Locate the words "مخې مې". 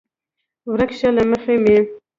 1.29-1.77